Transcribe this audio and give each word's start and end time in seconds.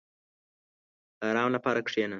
•د 1.19 1.21
آرام 1.29 1.49
لپاره 1.55 1.79
کښېنه. 1.87 2.09